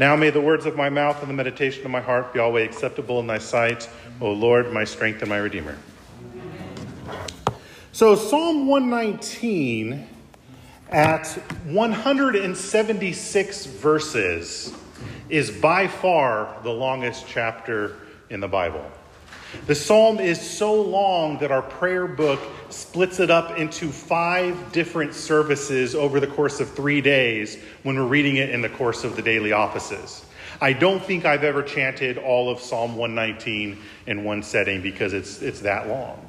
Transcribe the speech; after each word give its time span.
Now 0.00 0.16
may 0.16 0.30
the 0.30 0.40
words 0.40 0.64
of 0.64 0.76
my 0.76 0.88
mouth 0.88 1.20
and 1.20 1.28
the 1.28 1.34
meditation 1.34 1.84
of 1.84 1.90
my 1.90 2.00
heart 2.00 2.32
be 2.32 2.38
always 2.38 2.64
acceptable 2.64 3.20
in 3.20 3.26
thy 3.26 3.36
sight, 3.36 3.86
O 4.22 4.32
Lord, 4.32 4.72
my 4.72 4.82
strength 4.82 5.20
and 5.20 5.28
my 5.28 5.36
redeemer. 5.36 5.76
So, 7.92 8.16
Psalm 8.16 8.66
119 8.66 10.06
at 10.88 11.26
176 11.66 13.66
verses 13.66 14.72
is 15.28 15.50
by 15.50 15.86
far 15.86 16.56
the 16.62 16.72
longest 16.72 17.26
chapter 17.28 17.96
in 18.30 18.40
the 18.40 18.48
Bible. 18.48 18.90
The 19.66 19.74
psalm 19.74 20.18
is 20.18 20.40
so 20.40 20.80
long 20.80 21.36
that 21.40 21.52
our 21.52 21.60
prayer 21.60 22.06
book 22.06 22.40
splits 22.72 23.20
it 23.20 23.30
up 23.30 23.58
into 23.58 23.90
five 23.90 24.72
different 24.72 25.14
services 25.14 25.94
over 25.94 26.20
the 26.20 26.26
course 26.26 26.60
of 26.60 26.70
three 26.70 27.00
days 27.00 27.58
when 27.82 27.96
we're 27.96 28.06
reading 28.06 28.36
it 28.36 28.50
in 28.50 28.62
the 28.62 28.68
course 28.68 29.04
of 29.04 29.16
the 29.16 29.22
daily 29.22 29.52
offices. 29.52 30.24
I 30.60 30.72
don't 30.72 31.02
think 31.02 31.24
I've 31.24 31.44
ever 31.44 31.62
chanted 31.62 32.18
all 32.18 32.50
of 32.50 32.60
Psalm 32.60 32.96
119 32.96 33.78
in 34.06 34.24
one 34.24 34.42
setting 34.42 34.82
because 34.82 35.12
it's, 35.12 35.40
it's 35.40 35.60
that 35.60 35.88
long. 35.88 36.28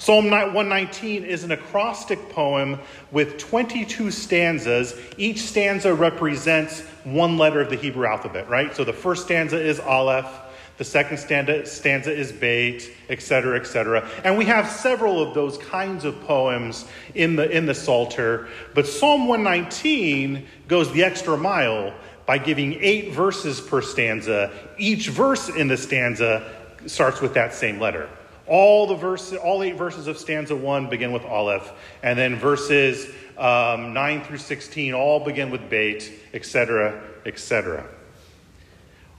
Psalm 0.00 0.30
119 0.30 1.24
is 1.24 1.42
an 1.42 1.50
acrostic 1.50 2.28
poem 2.28 2.78
with 3.10 3.36
22 3.38 4.12
stanzas. 4.12 4.94
Each 5.16 5.40
stanza 5.40 5.92
represents 5.92 6.82
one 7.02 7.36
letter 7.36 7.60
of 7.60 7.68
the 7.68 7.74
Hebrew 7.74 8.06
alphabet, 8.06 8.48
right? 8.48 8.74
So 8.76 8.84
the 8.84 8.92
first 8.92 9.24
stanza 9.24 9.60
is 9.60 9.80
Aleph, 9.80 10.28
the 10.78 10.84
second 10.84 11.18
stanza, 11.18 11.66
stanza 11.66 12.12
is 12.12 12.30
Beit, 12.30 12.90
etc., 13.08 13.58
etc. 13.58 14.08
And 14.24 14.38
we 14.38 14.44
have 14.44 14.70
several 14.70 15.20
of 15.20 15.34
those 15.34 15.58
kinds 15.58 16.04
of 16.04 16.20
poems 16.22 16.86
in 17.14 17.34
the, 17.34 17.50
in 17.50 17.66
the 17.66 17.74
Psalter. 17.74 18.48
But 18.74 18.86
Psalm 18.86 19.26
119 19.26 20.46
goes 20.68 20.90
the 20.92 21.02
extra 21.02 21.36
mile 21.36 21.92
by 22.26 22.38
giving 22.38 22.74
eight 22.80 23.12
verses 23.12 23.60
per 23.60 23.82
stanza. 23.82 24.52
Each 24.78 25.08
verse 25.08 25.48
in 25.48 25.66
the 25.66 25.76
stanza 25.76 26.48
starts 26.86 27.20
with 27.20 27.34
that 27.34 27.54
same 27.54 27.80
letter. 27.80 28.08
All 28.46 28.86
the 28.86 28.94
verses, 28.94 29.36
all 29.36 29.62
eight 29.62 29.76
verses 29.76 30.06
of 30.06 30.16
stanza 30.16 30.54
one 30.54 30.88
begin 30.88 31.12
with 31.12 31.24
Aleph, 31.24 31.70
and 32.02 32.18
then 32.18 32.36
verses 32.36 33.06
um, 33.36 33.92
nine 33.92 34.22
through 34.22 34.38
sixteen 34.38 34.94
all 34.94 35.20
begin 35.20 35.50
with 35.50 35.68
Beit, 35.68 36.10
etc., 36.32 37.02
etc. 37.26 37.86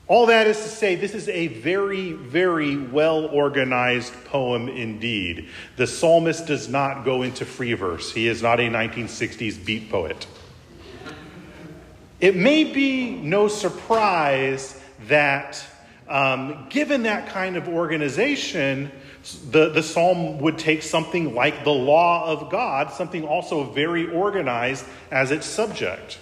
All 0.10 0.26
that 0.26 0.48
is 0.48 0.58
to 0.58 0.68
say, 0.68 0.96
this 0.96 1.14
is 1.14 1.30
a 1.30 1.48
very, 1.48 2.14
very 2.14 2.76
well 2.76 3.26
organized 3.28 4.12
poem 4.26 4.68
indeed. 4.68 5.50
The 5.78 5.86
psalmist 5.86 6.48
does 6.48 6.68
not 6.68 7.06
go 7.06 7.22
into 7.22 7.46
free 7.46 7.76
verse, 7.76 8.12
he 8.12 8.28
is 8.28 8.42
not 8.42 8.60
a 8.60 8.64
1960s 8.64 9.64
beat 9.64 9.92
poet. 9.92 10.26
It 12.20 12.36
may 12.36 12.64
be 12.64 13.12
no 13.12 13.48
surprise 13.48 14.82
that, 15.08 15.64
um, 16.08 16.66
given 16.70 17.04
that 17.04 17.30
kind 17.30 17.56
of 17.56 17.68
organization, 17.70 18.92
the, 19.52 19.70
the 19.70 19.84
psalm 19.84 20.40
would 20.40 20.58
take 20.58 20.82
something 20.82 21.36
like 21.36 21.64
the 21.64 21.70
law 21.70 22.26
of 22.26 22.50
God, 22.50 22.92
something 22.92 23.28
also 23.28 23.64
very 23.64 24.10
organized 24.12 24.86
as 25.12 25.30
its 25.30 25.46
subject. 25.46 26.18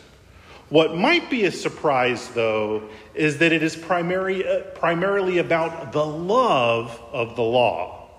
What 0.69 0.95
might 0.95 1.29
be 1.29 1.45
a 1.45 1.51
surprise, 1.51 2.27
though, 2.29 2.89
is 3.13 3.37
that 3.37 3.53
it 3.53 3.63
is 3.63 3.75
primary, 3.75 4.45
uh, 4.45 4.63
primarily 4.75 5.37
about 5.37 5.93
the 5.93 6.05
love 6.05 7.01
of 7.13 7.37
the 7.37 7.43
law. 7.43 8.09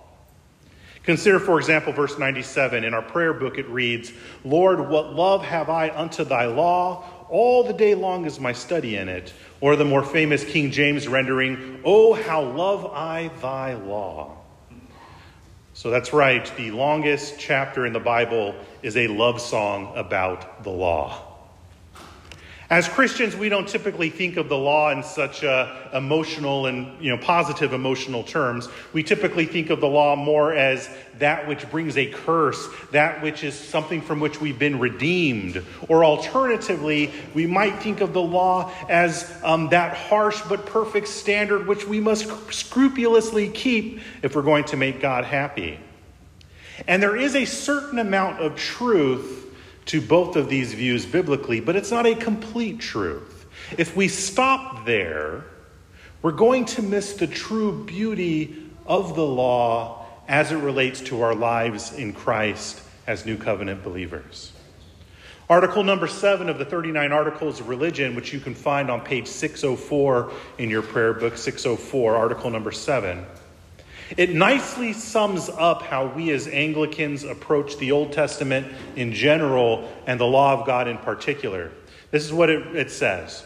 Consider, 1.02 1.38
for 1.38 1.58
example, 1.58 1.92
verse 1.92 2.18
97. 2.18 2.84
In 2.84 2.94
our 2.94 3.02
prayer 3.02 3.34
book, 3.34 3.58
it 3.58 3.68
reads, 3.68 4.12
Lord, 4.44 4.88
what 4.88 5.12
love 5.14 5.44
have 5.44 5.68
I 5.68 5.90
unto 5.90 6.24
thy 6.24 6.46
law? 6.46 7.04
All 7.28 7.64
the 7.64 7.74
day 7.74 7.94
long 7.94 8.24
is 8.24 8.40
my 8.40 8.52
study 8.52 8.96
in 8.96 9.10
it. 9.10 9.34
Or 9.60 9.76
the 9.76 9.84
more 9.84 10.02
famous 10.02 10.42
King 10.44 10.70
James 10.70 11.06
rendering, 11.06 11.82
Oh, 11.84 12.14
how 12.14 12.42
love 12.42 12.86
I 12.86 13.28
thy 13.40 13.74
law. 13.74 14.36
So 15.74 15.90
that's 15.90 16.12
right, 16.12 16.50
the 16.56 16.70
longest 16.70 17.38
chapter 17.38 17.86
in 17.86 17.92
the 17.92 18.00
Bible 18.00 18.54
is 18.82 18.96
a 18.96 19.06
love 19.06 19.40
song 19.40 19.92
about 19.94 20.64
the 20.64 20.70
law. 20.70 21.27
As 22.70 22.86
Christians, 22.86 23.34
we 23.34 23.48
don't 23.48 23.66
typically 23.66 24.10
think 24.10 24.36
of 24.36 24.50
the 24.50 24.58
law 24.58 24.90
in 24.90 25.02
such 25.02 25.42
uh, 25.42 25.74
emotional 25.94 26.66
and 26.66 27.02
you 27.02 27.08
know 27.10 27.16
positive 27.16 27.72
emotional 27.72 28.22
terms. 28.22 28.68
We 28.92 29.02
typically 29.02 29.46
think 29.46 29.70
of 29.70 29.80
the 29.80 29.86
law 29.86 30.16
more 30.16 30.52
as 30.52 30.86
that 31.18 31.48
which 31.48 31.68
brings 31.70 31.96
a 31.96 32.10
curse, 32.10 32.68
that 32.92 33.22
which 33.22 33.42
is 33.42 33.54
something 33.58 34.02
from 34.02 34.20
which 34.20 34.38
we've 34.42 34.58
been 34.58 34.78
redeemed. 34.78 35.64
Or 35.88 36.04
alternatively, 36.04 37.10
we 37.32 37.46
might 37.46 37.78
think 37.78 38.02
of 38.02 38.12
the 38.12 38.20
law 38.20 38.70
as 38.90 39.34
um, 39.42 39.70
that 39.70 39.96
harsh 39.96 40.42
but 40.46 40.66
perfect 40.66 41.08
standard 41.08 41.66
which 41.66 41.86
we 41.86 42.00
must 42.00 42.52
scrupulously 42.52 43.48
keep 43.48 44.00
if 44.22 44.36
we're 44.36 44.42
going 44.42 44.64
to 44.64 44.76
make 44.76 45.00
God 45.00 45.24
happy. 45.24 45.80
And 46.86 47.02
there 47.02 47.16
is 47.16 47.34
a 47.34 47.46
certain 47.46 47.98
amount 47.98 48.40
of 48.40 48.56
truth 48.56 49.47
to 49.88 50.00
both 50.02 50.36
of 50.36 50.48
these 50.48 50.74
views 50.74 51.06
biblically, 51.06 51.60
but 51.60 51.74
it's 51.74 51.90
not 51.90 52.06
a 52.06 52.14
complete 52.14 52.78
truth. 52.78 53.46
If 53.76 53.96
we 53.96 54.08
stop 54.08 54.84
there, 54.84 55.44
we're 56.20 56.32
going 56.32 56.66
to 56.66 56.82
miss 56.82 57.14
the 57.14 57.26
true 57.26 57.84
beauty 57.84 58.70
of 58.86 59.16
the 59.16 59.24
law 59.24 60.06
as 60.28 60.52
it 60.52 60.56
relates 60.56 61.00
to 61.00 61.22
our 61.22 61.34
lives 61.34 61.94
in 61.94 62.12
Christ 62.12 62.82
as 63.06 63.24
new 63.24 63.38
covenant 63.38 63.82
believers. 63.82 64.52
Article 65.48 65.82
number 65.82 66.06
seven 66.06 66.50
of 66.50 66.58
the 66.58 66.66
39 66.66 67.10
Articles 67.10 67.58
of 67.58 67.70
Religion, 67.70 68.14
which 68.14 68.34
you 68.34 68.40
can 68.40 68.54
find 68.54 68.90
on 68.90 69.00
page 69.00 69.26
604 69.26 70.30
in 70.58 70.68
your 70.68 70.82
prayer 70.82 71.14
book, 71.14 71.38
604, 71.38 72.14
article 72.14 72.50
number 72.50 72.70
seven 72.72 73.24
it 74.16 74.34
nicely 74.34 74.92
sums 74.92 75.48
up 75.48 75.82
how 75.82 76.06
we 76.06 76.30
as 76.30 76.48
Anglicans 76.48 77.24
approach 77.24 77.76
the 77.76 77.92
Old 77.92 78.12
Testament 78.12 78.66
in 78.96 79.12
general 79.12 79.92
and 80.06 80.18
the 80.18 80.24
law 80.24 80.58
of 80.58 80.66
God 80.66 80.88
in 80.88 80.98
particular. 80.98 81.70
This 82.10 82.24
is 82.24 82.32
what 82.32 82.48
it, 82.48 82.74
it 82.74 82.90
says 82.90 83.44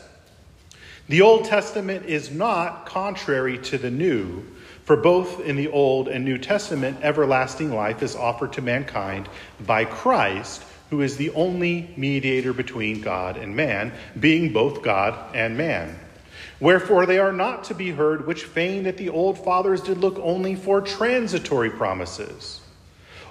The 1.08 1.22
Old 1.22 1.46
Testament 1.46 2.06
is 2.06 2.30
not 2.30 2.86
contrary 2.86 3.58
to 3.58 3.78
the 3.78 3.90
New, 3.90 4.44
for 4.84 4.96
both 4.96 5.40
in 5.40 5.56
the 5.56 5.68
Old 5.68 6.08
and 6.08 6.24
New 6.24 6.38
Testament, 6.38 6.98
everlasting 7.02 7.72
life 7.72 8.02
is 8.02 8.14
offered 8.14 8.52
to 8.54 8.62
mankind 8.62 9.28
by 9.66 9.84
Christ, 9.84 10.62
who 10.90 11.00
is 11.00 11.16
the 11.16 11.30
only 11.30 11.92
mediator 11.96 12.52
between 12.52 13.00
God 13.00 13.36
and 13.36 13.56
man, 13.56 13.92
being 14.18 14.52
both 14.52 14.82
God 14.82 15.34
and 15.34 15.56
man. 15.56 15.98
Wherefore 16.62 17.06
they 17.06 17.18
are 17.18 17.32
not 17.32 17.64
to 17.64 17.74
be 17.74 17.90
heard, 17.90 18.24
which 18.24 18.44
feign 18.44 18.84
that 18.84 18.96
the 18.96 19.08
old 19.08 19.36
fathers 19.36 19.80
did 19.80 19.98
look 19.98 20.16
only 20.20 20.54
for 20.54 20.80
transitory 20.80 21.70
promises. 21.70 22.60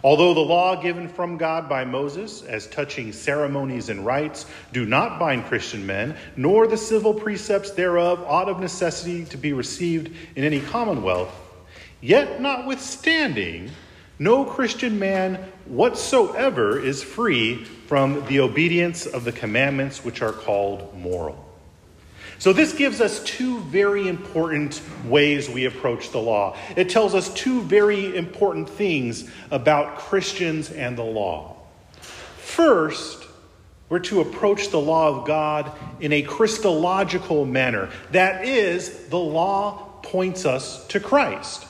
Although 0.04 0.34
the 0.34 0.42
law 0.42 0.76
given 0.76 1.08
from 1.08 1.38
God 1.38 1.70
by 1.70 1.86
Moses, 1.86 2.42
as 2.42 2.68
touching 2.68 3.14
ceremonies 3.14 3.88
and 3.88 4.06
rites, 4.06 4.48
do 4.74 4.86
not 4.86 5.18
bind 5.18 5.46
Christian 5.46 5.86
men, 5.86 6.18
nor 6.36 6.68
the 6.68 6.76
civil 6.76 7.14
precepts 7.14 7.72
thereof 7.72 8.22
ought 8.28 8.50
of 8.50 8.60
necessity 8.60 9.24
to 9.24 9.38
be 9.38 9.54
received 9.54 10.14
in 10.36 10.44
any 10.44 10.60
commonwealth, 10.60 11.34
yet 12.02 12.42
notwithstanding, 12.42 13.72
no 14.20 14.44
Christian 14.44 15.00
man 15.00 15.36
whatsoever 15.68 16.78
is 16.78 17.02
free 17.02 17.64
from 17.64 18.26
the 18.28 18.42
obedience 18.42 19.06
of 19.06 19.24
the 19.24 19.32
commandments 19.32 20.04
which 20.04 20.22
are 20.22 20.34
called 20.34 20.94
moral. 21.00 21.51
So, 22.42 22.54
this 22.54 22.74
gives 22.74 23.02
us 23.02 23.24
two 23.24 23.60
very 23.60 24.08
important 24.08 24.82
ways 25.06 25.48
we 25.48 25.66
approach 25.66 26.10
the 26.10 26.18
law. 26.18 26.58
It 26.76 26.90
tells 26.90 27.14
us 27.14 27.32
two 27.36 27.62
very 27.62 28.18
important 28.18 28.68
things 28.68 29.30
about 29.52 30.00
Christians 30.00 30.72
and 30.72 30.98
the 30.98 31.04
law. 31.04 31.58
First, 32.38 33.28
we're 33.90 34.00
to 34.00 34.22
approach 34.22 34.70
the 34.70 34.80
law 34.80 35.10
of 35.10 35.28
God 35.28 35.72
in 36.00 36.12
a 36.14 36.24
Christological 36.24 37.46
manner. 37.46 37.92
That 38.10 38.44
is, 38.44 39.06
the 39.10 39.20
law 39.20 40.00
points 40.02 40.44
us 40.44 40.88
to 40.88 41.00
Christ. 41.00 41.68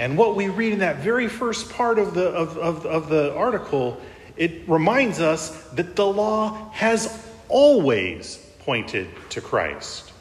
And 0.00 0.18
what 0.18 0.34
we 0.34 0.48
read 0.48 0.72
in 0.72 0.80
that 0.80 0.96
very 0.96 1.28
first 1.28 1.70
part 1.70 2.00
of 2.00 2.12
the, 2.12 2.26
of, 2.28 2.58
of, 2.58 2.86
of 2.86 3.08
the 3.08 3.32
article, 3.36 4.00
it 4.36 4.68
reminds 4.68 5.20
us 5.20 5.50
that 5.74 5.94
the 5.94 6.06
law 6.06 6.70
has 6.72 7.24
always 7.48 8.44
pointed 8.68 9.08
to 9.30 9.40
Christ. 9.40 10.12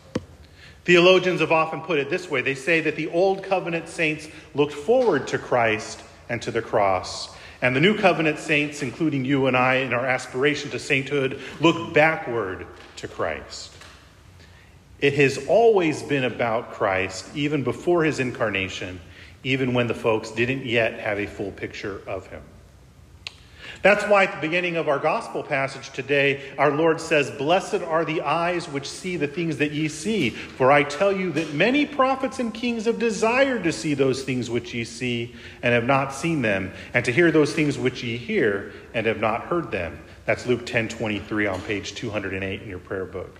Theologians 0.86 1.42
have 1.42 1.52
often 1.52 1.82
put 1.82 2.00
it 2.00 2.10
this 2.10 2.32
way 2.32 2.42
they 2.42 2.56
say 2.56 2.80
that 2.80 2.96
the 2.96 3.10
Old 3.10 3.44
Covenant 3.44 3.90
saints 3.90 4.30
looked 4.56 4.72
forward 4.72 5.28
to 5.28 5.38
Christ 5.38 6.02
and 6.30 6.42
to 6.44 6.52
the 6.52 6.62
cross. 6.62 7.28
And 7.62 7.76
the 7.76 7.82
New 7.82 7.98
Covenant 7.98 8.40
saints, 8.40 8.82
including 8.82 9.26
you 9.26 9.48
and 9.48 9.58
I 9.58 9.80
in 9.80 9.92
our 9.92 10.06
aspiration 10.06 10.72
to 10.72 10.80
sainthood, 10.80 11.42
look 11.60 11.94
backward 11.94 12.66
to 12.96 13.10
Christ. 13.10 13.74
It 15.02 15.16
has 15.16 15.46
always 15.50 16.02
been 16.02 16.24
about 16.24 16.72
Christ, 16.72 17.26
even 17.36 17.66
before 17.66 18.06
his 18.06 18.22
incarnation, 18.22 19.02
even 19.44 19.74
when 19.74 19.88
the 19.88 19.94
folks 19.94 20.32
didn't 20.32 20.66
yet 20.66 21.02
have 21.02 21.20
a 21.20 21.28
full 21.28 21.52
picture 21.52 22.02
of 22.08 22.28
him. 22.28 22.44
That's 23.82 24.04
why 24.06 24.24
at 24.24 24.34
the 24.34 24.42
beginning 24.42 24.76
of 24.76 24.88
our 24.88 25.00
gospel 25.00 25.44
passage 25.44 25.92
today, 25.92 26.42
our 26.58 26.72
Lord 26.72 27.00
says, 27.00 27.30
Blessed 27.32 27.76
are 27.76 28.06
the 28.06 28.22
eyes 28.22 28.68
which 28.68 28.90
see 28.90 29.18
the 29.18 29.28
things 29.28 29.58
that 29.58 29.72
ye 29.72 29.88
see. 29.88 30.30
For 30.30 30.72
I 30.72 30.84
tell 30.84 31.12
you 31.12 31.32
that 31.34 31.54
many 31.54 31.86
prophets 31.86 32.40
and 32.40 32.54
kings 32.54 32.86
have 32.86 33.00
desired 33.00 33.64
to 33.66 33.72
see 33.72 33.94
those 33.94 34.24
things 34.24 34.50
which 34.50 34.74
ye 34.74 34.84
see 34.84 35.36
and 35.62 35.74
have 35.74 35.86
not 35.86 36.14
seen 36.14 36.42
them, 36.42 36.72
and 36.94 37.06
to 37.06 37.12
hear 37.12 37.32
those 37.32 37.54
things 37.54 37.78
which 37.78 38.04
ye 38.04 38.18
hear 38.18 38.72
and 38.94 39.06
have 39.06 39.20
not 39.20 39.44
heard 39.44 39.72
them. 39.72 40.00
That's 40.26 40.46
Luke 40.46 40.66
10 40.66 40.90
23 40.90 41.48
on 41.48 41.62
page 41.62 41.96
208 41.96 42.62
in 42.62 42.70
your 42.70 42.80
prayer 42.80 43.06
book. 43.06 43.40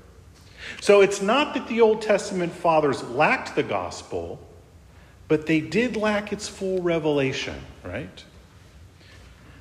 So 0.82 1.02
it's 1.02 1.22
not 1.22 1.54
that 1.54 1.68
the 1.68 1.82
Old 1.82 2.02
Testament 2.02 2.54
fathers 2.54 3.04
lacked 3.04 3.56
the 3.56 3.64
gospel, 3.64 4.40
but 5.28 5.46
they 5.46 5.60
did 5.60 5.98
lack 5.98 6.32
its 6.32 6.48
full 6.48 6.82
revelation, 6.82 7.56
right? 7.84 8.24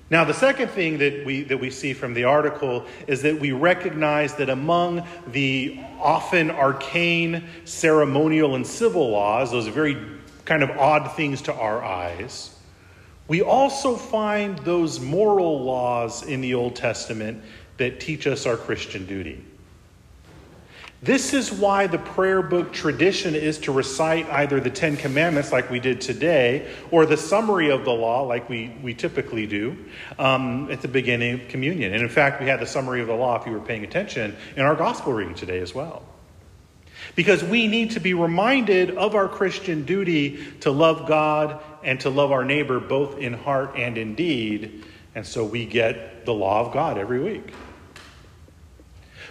Now, 0.08 0.25
the 0.25 0.35
second 0.35 0.69
thing 0.69 0.99
that 0.99 1.26
we, 1.26 1.43
that 1.44 1.58
we 1.58 1.70
see 1.70 1.93
from 1.93 2.14
the 2.14 2.25
article 2.25 2.87
is 3.08 3.23
that 3.23 3.41
we 3.41 3.50
recognize 3.50 4.35
that 4.37 4.49
among 4.49 5.05
the 5.26 5.81
often 5.99 6.50
arcane 6.50 7.44
ceremonial 7.64 8.55
and 8.55 8.64
civil 8.64 9.11
laws, 9.11 9.50
those 9.50 9.67
very 9.67 9.97
kind 10.44 10.62
of 10.62 10.70
odd 10.70 11.17
things 11.17 11.43
to 11.43 11.55
our 11.55 11.82
eyes, 11.82 12.56
we 13.26 13.43
also 13.43 13.97
find 13.97 14.58
those 14.61 15.00
moral 15.00 15.64
laws 15.64 16.23
in 16.23 16.41
the 16.41 16.55
Old 16.55 16.76
Testament 16.76 17.43
that 17.79 17.99
teach 17.99 18.29
us 18.29 18.47
our 18.47 18.56
Christian 18.56 19.06
duty. 19.06 19.44
This 21.02 21.34
is 21.34 21.52
why 21.52 21.87
the 21.87 21.98
prayer 21.98 22.40
book 22.40 22.72
tradition 22.72 23.34
is 23.34 23.58
to 23.60 23.72
recite 23.72 24.28
either 24.31 24.60
the 24.60 24.70
Ten 24.70 24.96
Commandments, 24.96 25.52
like 25.52 25.70
we 25.70 25.78
did 25.78 26.00
today, 26.00 26.72
or 26.90 27.04
the 27.04 27.19
summary 27.19 27.70
of 27.70 27.84
the 27.84 27.93
law, 27.93 28.22
like 28.22 28.48
we, 28.48 28.75
we 28.82 28.94
typically 28.94 29.46
do, 29.46 29.76
um, 30.19 30.70
at 30.70 30.81
the 30.81 30.88
beginning 30.88 31.34
of 31.34 31.48
communion. 31.48 31.93
And 31.93 32.02
in 32.02 32.08
fact, 32.08 32.40
we 32.40 32.46
had 32.46 32.60
the 32.60 32.66
summary 32.66 33.02
of 33.02 33.08
the 33.08 33.14
law, 33.14 33.38
if 33.38 33.46
you 33.46 33.52
were 33.52 33.60
paying 33.60 33.84
attention, 33.84 34.34
in 34.56 34.62
our 34.62 34.75
gospel 34.75 35.12
reading 35.12 35.34
today 35.34 35.58
as 35.58 35.75
well. 35.75 36.02
Because 37.14 37.44
we 37.44 37.69
need 37.69 37.90
to 37.93 38.00
be 38.00 38.14
reminded 38.14 38.96
of 38.96 39.14
our 39.14 39.28
Christian 39.28 39.84
duty 39.84 40.43
to 40.60 40.70
love 40.70 41.06
God 41.06 41.62
and 41.84 42.00
to 42.00 42.10
love 42.10 42.32
our 42.32 42.44
neighbor 42.44 42.81
both 42.81 43.19
in 43.19 43.34
heart 43.34 43.75
and 43.76 43.98
in 43.98 44.14
deed. 44.14 44.84
And 45.14 45.26
so 45.26 45.44
we 45.44 45.66
get 45.66 46.25
the 46.25 46.32
law 46.32 46.66
of 46.66 46.72
God 46.72 46.96
every 46.96 47.20
week. 47.20 47.52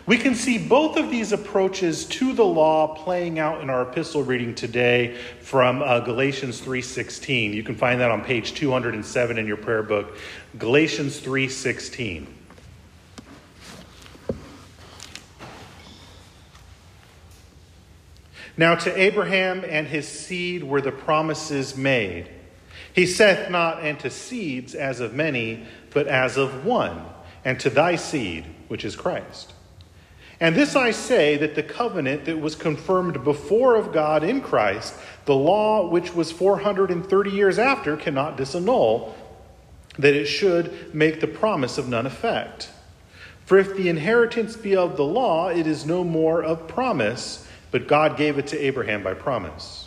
We 0.07 0.19
can 0.19 0.35
see 0.35 0.59
both 0.59 0.97
of 0.97 1.09
these 1.09 1.31
approaches 1.31 2.05
to 2.05 2.33
the 2.33 2.45
law 2.45 2.93
playing 2.93 3.39
out 3.39 3.61
in 3.61 3.71
our 3.71 3.81
epistle 3.81 4.21
reading 4.21 4.53
today 4.53 5.17
from 5.41 5.81
uh, 5.81 6.01
Galatians 6.01 6.61
3:16. 6.61 7.55
You 7.55 7.63
can 7.63 7.75
find 7.75 7.99
that 8.01 8.11
on 8.11 8.23
page 8.23 8.53
207 8.53 9.39
in 9.39 9.47
your 9.47 9.57
prayer 9.57 9.81
book, 9.81 10.15
Galatians 10.59 11.19
3:16. 11.21 12.27
Now 18.57 18.75
to 18.75 19.01
Abraham 19.01 19.65
and 19.67 19.87
his 19.87 20.07
seed 20.07 20.63
were 20.63 20.81
the 20.81 20.91
promises 20.91 21.75
made. 21.75 22.29
He 22.93 23.07
saith 23.07 23.49
not 23.49 23.83
unto 23.83 24.11
seeds 24.11 24.75
as 24.75 24.99
of 24.99 25.15
many, 25.15 25.65
but 25.89 26.05
as 26.05 26.37
of 26.37 26.63
one, 26.63 27.05
and 27.43 27.59
to 27.61 27.71
thy 27.71 27.95
seed, 27.95 28.45
which 28.67 28.85
is 28.85 28.95
Christ. 28.95 29.54
And 30.39 30.55
this 30.55 30.75
I 30.75 30.91
say 30.91 31.37
that 31.37 31.55
the 31.55 31.63
covenant 31.63 32.25
that 32.25 32.39
was 32.39 32.55
confirmed 32.55 33.23
before 33.23 33.75
of 33.75 33.93
God 33.93 34.23
in 34.23 34.41
Christ, 34.41 34.93
the 35.25 35.35
law 35.35 35.87
which 35.87 36.13
was 36.13 36.31
430 36.31 37.31
years 37.31 37.57
after, 37.57 37.95
cannot 37.95 38.37
disannul, 38.37 39.13
that 39.97 40.13
it 40.13 40.25
should 40.25 40.93
make 40.93 41.21
the 41.21 41.27
promise 41.27 41.77
of 41.77 41.87
none 41.87 42.05
effect. 42.05 42.69
For 43.45 43.57
if 43.57 43.77
the 43.77 43.87
inheritance 43.87 44.57
be 44.57 44.75
of 44.75 44.97
the 44.97 45.05
law, 45.05 45.49
it 45.49 45.67
is 45.67 45.85
no 45.85 46.03
more 46.03 46.43
of 46.43 46.67
promise, 46.67 47.47
but 47.71 47.87
God 47.87 48.17
gave 48.17 48.37
it 48.37 48.47
to 48.47 48.59
Abraham 48.59 49.03
by 49.03 49.13
promise. 49.13 49.84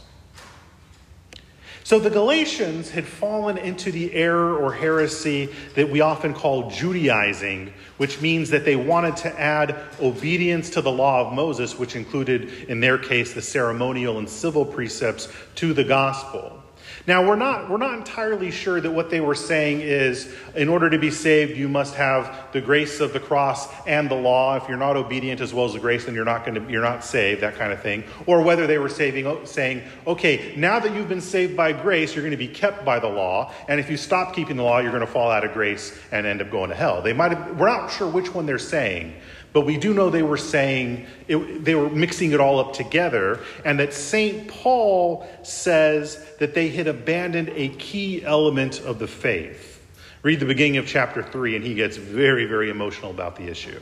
So 1.89 1.99
the 1.99 2.11
Galatians 2.11 2.91
had 2.91 3.07
fallen 3.07 3.57
into 3.57 3.91
the 3.91 4.13
error 4.13 4.55
or 4.59 4.75
heresy 4.75 5.49
that 5.75 5.89
we 5.89 6.03
often 6.03 6.35
call 6.35 6.69
Judaizing, 6.69 7.73
which 7.97 8.21
means 8.21 8.51
that 8.51 8.67
they 8.67 8.77
wanted 8.77 9.17
to 9.17 9.41
add 9.41 9.75
obedience 9.99 10.69
to 10.69 10.83
the 10.83 10.93
law 10.93 11.27
of 11.27 11.33
Moses, 11.33 11.79
which 11.79 11.97
included, 11.97 12.53
in 12.69 12.81
their 12.81 12.99
case, 12.99 13.33
the 13.33 13.41
ceremonial 13.41 14.19
and 14.19 14.29
civil 14.29 14.67
precepts, 14.67 15.29
to 15.55 15.73
the 15.73 15.83
gospel. 15.83 16.63
Now, 17.07 17.27
we're 17.27 17.37
not, 17.37 17.71
we're 17.71 17.79
not 17.79 17.95
entirely 17.95 18.51
sure 18.51 18.81
that 18.81 18.91
what 18.91 19.11
they 19.11 19.21
were 19.21 19.35
saying 19.35 19.81
is 19.81 20.35
in 20.55 20.69
order 20.69 20.91
to 20.91 20.99
be 20.99 21.11
saved, 21.11 21.57
you 21.57 21.69
must 21.69 21.95
have 21.95 22.53
the 22.53 22.61
grace 22.61 23.01
of 23.01 23.13
the 23.13 23.21
cross 23.21 23.69
and 23.87 24.11
the 24.11 24.15
law. 24.15 24.57
If 24.57 24.69
you're 24.69 24.77
not 24.77 24.97
obedient 24.97 25.41
as 25.41 25.55
well 25.55 25.65
as 25.65 25.73
the 25.73 25.81
grace, 25.81 26.05
then 26.05 26.15
you're 26.15 26.25
not, 26.25 26.45
going 26.45 26.63
to, 26.63 26.71
you're 26.71 26.83
not 26.83 27.05
saved, 27.05 27.43
that 27.43 27.57
kind 27.57 27.73
of 27.73 27.81
thing. 27.81 28.05
Or 28.27 28.43
whether 28.43 28.67
they 28.67 28.79
were 28.79 28.89
saving, 28.89 29.27
oh, 29.27 29.45
saying, 29.45 29.83
okay, 30.07 30.55
now 30.57 30.79
that 30.79 30.95
you've 30.95 31.09
been 31.09 31.21
saved 31.21 31.57
by 31.57 31.73
grace, 31.73 32.15
you're 32.15 32.25
going 32.25 32.33
to 32.33 32.37
be 32.37 32.49
kept 32.49 32.85
by 32.85 32.99
the 32.99 33.09
law. 33.09 33.53
And 33.69 33.79
if 33.79 33.89
you 33.91 33.97
stop 33.97 34.35
keeping 34.35 34.57
the 34.57 34.63
law, 34.63 34.79
you're 34.79 34.91
going 34.91 35.01
to 35.01 35.07
fall 35.07 35.31
out 35.31 35.45
of 35.45 35.53
grace 35.53 35.99
and 36.13 36.27
end 36.27 36.43
up 36.43 36.51
going 36.51 36.71
to 36.71 36.77
hell. 36.77 37.03
They 37.03 37.13
might 37.13 37.29
we're 37.55 37.69
not 37.69 37.91
sure 37.91 38.09
which 38.09 38.35
one 38.35 38.47
they're 38.47 38.59
saying. 38.59 39.15
But 39.53 39.63
we 39.63 39.79
do 39.79 39.95
know 39.95 40.11
they 40.11 40.23
were 40.23 40.37
saying, 40.37 41.07
it, 41.27 41.65
they 41.65 41.75
were 41.75 41.89
mixing 41.89 42.33
it 42.33 42.41
all 42.41 42.59
up 42.59 42.75
together, 42.75 43.41
and 43.65 43.81
that 43.81 43.95
St. 43.95 44.47
Paul 44.49 45.27
says 45.43 46.25
that 46.39 46.55
they 46.55 46.69
had 46.69 46.87
abandoned 46.87 47.51
a 47.55 47.71
key 47.71 48.23
element 48.23 48.81
of 48.81 48.99
the 48.99 49.09
faith. 49.09 49.83
Read 50.23 50.41
the 50.41 50.47
beginning 50.47 50.77
of 50.77 50.87
chapter 50.87 51.23
3, 51.23 51.57
and 51.57 51.65
he 51.65 51.75
gets 51.75 51.97
very, 51.97 52.45
very 52.45 52.71
emotional 52.71 53.11
about 53.11 53.37
the 53.37 53.45
issue. 53.45 53.81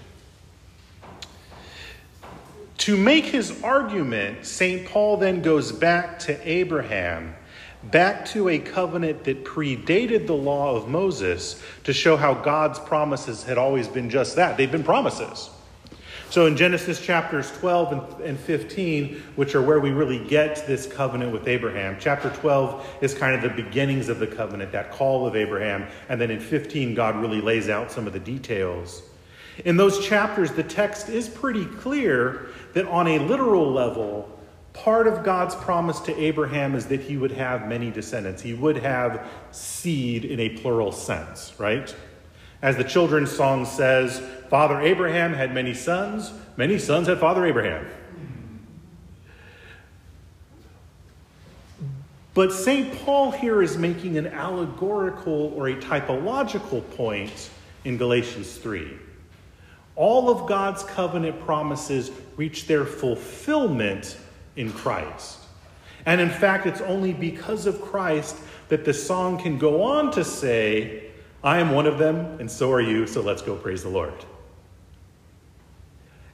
To 2.78 2.96
make 2.96 3.24
his 3.24 3.62
argument, 3.64 4.46
St. 4.46 4.86
Paul 4.86 5.16
then 5.16 5.42
goes 5.42 5.72
back 5.72 6.20
to 6.20 6.48
Abraham, 6.48 7.34
back 7.82 8.26
to 8.26 8.48
a 8.48 8.58
covenant 8.58 9.24
that 9.24 9.44
predated 9.44 10.26
the 10.26 10.36
law 10.36 10.76
of 10.76 10.88
Moses, 10.88 11.60
to 11.84 11.92
show 11.92 12.16
how 12.16 12.34
God's 12.34 12.78
promises 12.78 13.42
had 13.42 13.58
always 13.58 13.88
been 13.88 14.10
just 14.10 14.36
that. 14.36 14.56
They've 14.56 14.70
been 14.70 14.84
promises. 14.84 15.50
So 16.28 16.46
in 16.46 16.56
Genesis 16.56 17.00
chapters 17.00 17.50
12 17.58 18.20
and 18.20 18.38
15, 18.38 19.22
which 19.36 19.54
are 19.54 19.62
where 19.62 19.80
we 19.80 19.90
really 19.90 20.18
get 20.26 20.66
this 20.66 20.86
covenant 20.86 21.32
with 21.32 21.46
Abraham, 21.46 21.96
chapter 22.00 22.30
12 22.30 22.98
is 23.00 23.14
kind 23.14 23.34
of 23.34 23.42
the 23.42 23.62
beginnings 23.62 24.08
of 24.08 24.18
the 24.18 24.26
covenant, 24.26 24.72
that 24.72 24.90
call 24.90 25.26
of 25.26 25.36
Abraham. 25.36 25.86
And 26.08 26.20
then 26.20 26.30
in 26.30 26.40
15, 26.40 26.94
God 26.94 27.16
really 27.16 27.40
lays 27.40 27.68
out 27.68 27.92
some 27.92 28.06
of 28.06 28.12
the 28.12 28.20
details. 28.20 29.02
In 29.64 29.76
those 29.76 30.04
chapters, 30.04 30.50
the 30.50 30.62
text 30.62 31.08
is 31.08 31.28
pretty 31.28 31.64
clear 31.64 32.48
that 32.74 32.86
on 32.88 33.06
a 33.06 33.18
literal 33.20 33.72
level, 33.72 34.28
part 34.74 35.06
of 35.06 35.24
God's 35.24 35.54
promise 35.54 36.00
to 36.00 36.14
Abraham 36.20 36.74
is 36.74 36.86
that 36.86 37.00
he 37.00 37.16
would 37.16 37.32
have 37.32 37.66
many 37.66 37.90
descendants. 37.90 38.42
He 38.42 38.52
would 38.52 38.76
have 38.76 39.26
seed 39.52 40.26
in 40.26 40.40
a 40.40 40.50
plural 40.50 40.92
sense, 40.92 41.54
right? 41.58 41.94
As 42.62 42.76
the 42.76 42.84
children's 42.84 43.30
song 43.30 43.64
says, 43.64 44.20
Father 44.48 44.80
Abraham 44.80 45.34
had 45.34 45.52
many 45.52 45.74
sons, 45.74 46.32
many 46.56 46.78
sons 46.78 47.08
had 47.08 47.18
Father 47.18 47.44
Abraham. 47.44 47.86
But 52.36 52.52
St. 52.52 52.94
Paul 52.98 53.30
here 53.30 53.62
is 53.62 53.78
making 53.78 54.18
an 54.18 54.26
allegorical 54.26 55.54
or 55.56 55.68
a 55.68 55.76
typological 55.76 56.88
point 56.96 57.50
in 57.84 57.96
Galatians 57.96 58.56
3. 58.58 58.90
All 59.94 60.28
of 60.28 60.46
God's 60.46 60.82
covenant 60.82 61.40
promises 61.40 62.10
reach 62.36 62.66
their 62.66 62.84
fulfillment 62.84 64.18
in 64.56 64.70
Christ. 64.70 65.38
And 66.04 66.20
in 66.20 66.28
fact, 66.28 66.66
it's 66.66 66.82
only 66.82 67.14
because 67.14 67.64
of 67.64 67.80
Christ 67.80 68.36
that 68.68 68.84
the 68.84 68.92
song 68.92 69.38
can 69.38 69.56
go 69.56 69.82
on 69.82 70.10
to 70.12 70.22
say, 70.22 71.05
I 71.46 71.60
am 71.60 71.70
one 71.70 71.86
of 71.86 71.96
them, 71.96 72.40
and 72.40 72.50
so 72.50 72.72
are 72.72 72.80
you, 72.80 73.06
so 73.06 73.20
let's 73.20 73.40
go 73.40 73.54
praise 73.54 73.84
the 73.84 73.88
Lord. 73.88 74.12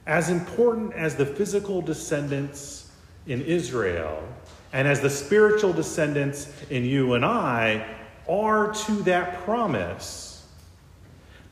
As 0.07 0.31
important 0.31 0.93
as 0.93 1.15
the 1.15 1.25
physical 1.27 1.83
descendants 1.83 2.91
in 3.27 3.43
Israel 3.43 4.27
and 4.73 4.87
as 4.87 5.01
the 5.01 5.11
spiritual 5.11 5.71
descendants 5.71 6.51
in 6.71 6.83
you 6.83 7.13
and 7.13 7.23
I 7.23 7.95
are 8.27 8.73
to 8.73 8.91
that 9.03 9.43
promise, 9.43 10.47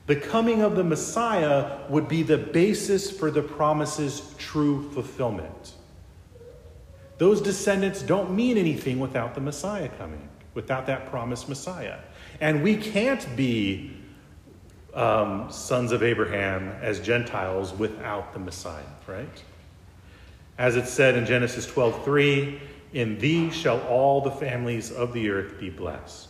the 0.07 0.15
coming 0.15 0.63
of 0.63 0.75
the 0.75 0.83
Messiah 0.83 1.87
would 1.87 2.07
be 2.07 2.23
the 2.23 2.39
basis 2.39 3.11
for 3.11 3.29
the 3.29 3.43
promise's 3.43 4.33
true 4.39 4.89
fulfillment. 4.89 5.73
Those 7.19 7.39
descendants 7.39 8.01
don't 8.01 8.35
mean 8.35 8.57
anything 8.57 8.99
without 8.99 9.35
the 9.35 9.41
Messiah 9.41 9.89
coming, 9.99 10.27
without 10.53 10.85
that 10.87 11.09
promised 11.09 11.47
Messiah. 11.49 11.99
And 12.39 12.63
we 12.63 12.75
can't 12.75 13.25
be 13.35 13.91
um, 14.93 15.51
sons 15.51 15.91
of 15.91 16.03
Abraham 16.03 16.69
as 16.81 16.99
Gentiles 16.99 17.73
without 17.73 18.33
the 18.33 18.39
Messiah, 18.39 18.83
right? 19.07 19.43
As 20.57 20.75
it 20.75 20.87
said 20.87 21.15
in 21.15 21.25
Genesis 21.25 21.65
12 21.65 22.03
3, 22.03 22.61
in 22.93 23.17
thee 23.19 23.49
shall 23.51 23.79
all 23.87 24.21
the 24.21 24.31
families 24.31 24.91
of 24.91 25.13
the 25.13 25.29
earth 25.29 25.59
be 25.59 25.69
blessed. 25.69 26.27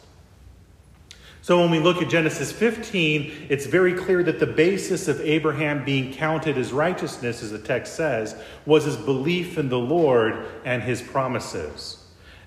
So 1.44 1.60
when 1.60 1.72
we 1.72 1.80
look 1.80 2.04
at 2.04 2.10
Genesis 2.10 2.52
15, 2.52 3.48
it's 3.50 3.66
very 3.66 3.96
clear 3.96 4.22
that 4.24 4.40
the 4.40 4.46
basis 4.46 5.08
of 5.08 5.20
Abraham 5.22 5.84
being 5.84 6.14
counted 6.14 6.56
as 6.56 6.72
righteousness, 6.72 7.42
as 7.42 7.50
the 7.50 7.58
text 7.58 7.96
says, 7.96 8.36
was 8.68 8.86
his 8.86 8.96
belief 8.96 9.58
in 9.58 9.68
the 9.68 9.80
Lord 9.80 10.46
and 10.66 10.84
his 10.84 11.02
promises. 11.02 12.01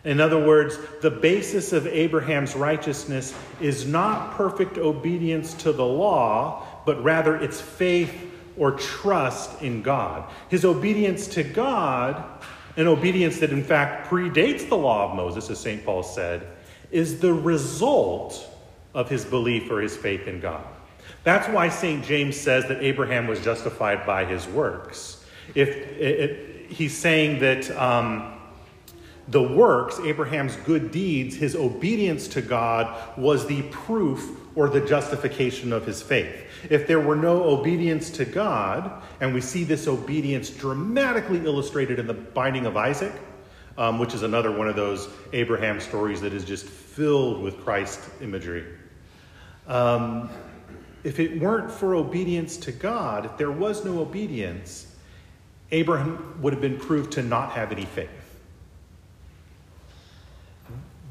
In 0.05 0.21
other 0.21 0.39
words, 0.39 0.79
the 1.01 1.11
basis 1.11 1.73
of 1.73 1.87
Abraham's 1.87 2.55
righteousness 2.55 3.35
is 3.61 3.87
not 3.87 4.35
perfect 4.35 4.77
obedience 4.77 5.55
to 5.55 5.73
the 5.73 5.85
law, 5.85 6.67
but 6.85 7.03
rather 7.03 7.37
it's 7.37 7.61
faith 7.61 8.15
or 8.57 8.73
trust 8.73 9.63
in 9.63 9.83
God. 9.83 10.31
His 10.51 10.65
obedience 10.65 11.27
to 11.29 11.43
God, 11.43 12.23
an 12.77 12.87
obedience 12.87 13.39
that 13.41 13.51
in 13.51 13.65
fact 13.65 14.11
predates 14.11 14.69
the 14.69 14.77
law 14.77 15.09
of 15.09 15.17
Moses, 15.17 15.49
as 15.51 15.59
St. 15.59 15.85
Paul 15.85 16.03
said, 16.03 16.47
is 16.91 17.19
the 17.19 17.33
result 17.33 18.51
of 18.93 19.09
his 19.09 19.25
belief 19.25 19.71
or 19.71 19.81
his 19.81 19.97
faith 19.97 20.29
in 20.29 20.39
God. 20.39 20.65
That's 21.25 21.49
why 21.49 21.71
St. 21.71 22.05
James 22.05 22.37
says 22.37 22.67
that 22.69 22.83
Abraham 22.83 23.27
was 23.27 23.41
justified 23.41 24.07
by 24.07 24.27
his 24.27 24.47
works. 24.47 25.25
If 25.55 25.69
it, 25.69 26.01
it, 26.01 26.71
he's 26.71 26.97
saying 26.97 27.41
that 27.41 27.71
um, 27.71 28.34
the 29.29 29.43
works, 29.43 29.99
Abraham's 30.01 30.57
good 30.57 30.91
deeds, 30.91 31.35
his 31.35 31.57
obedience 31.57 32.29
to 32.29 32.43
God 32.43 33.19
was 33.19 33.47
the 33.47 33.63
proof 33.63 34.39
or 34.55 34.69
the 34.69 34.81
justification 34.81 35.73
of 35.73 35.87
his 35.87 36.03
faith. 36.03 36.47
If 36.71 36.87
there 36.87 37.01
were 37.01 37.17
no 37.17 37.43
obedience 37.43 38.11
to 38.11 38.25
God, 38.25 39.03
and 39.21 39.33
we 39.33 39.41
see 39.41 39.65
this 39.65 39.89
obedience 39.89 40.51
dramatically 40.51 41.45
illustrated 41.45 41.99
in 41.99 42.07
the 42.07 42.15
binding 42.15 42.67
of 42.67 42.77
Isaac, 42.77 43.13
um, 43.77 43.99
which 43.99 44.15
is 44.15 44.23
another 44.23 44.53
one 44.53 44.69
of 44.69 44.77
those 44.77 45.09
Abraham 45.33 45.81
stories 45.81 46.21
that 46.21 46.33
is 46.33 46.45
just 46.45 46.67
filled 46.67 47.43
with 47.43 47.59
Christ 47.65 48.01
imagery. 48.21 48.65
Um, 49.67 50.31
if 51.03 51.19
it 51.19 51.41
weren't 51.41 51.71
for 51.71 51.95
obedience 51.95 52.57
to 52.59 52.73
God, 52.73 53.27
if 53.27 53.37
there 53.37 53.51
was 53.51 53.85
no 53.85 54.01
obedience, 54.01 54.95
Abraham 55.71 56.41
would 56.41 56.53
have 56.53 56.63
been 56.63 56.79
proved 56.79 57.13
to 57.13 57.23
not 57.23 57.53
have 57.53 57.73
any 57.73 57.85
faith. 57.85 58.24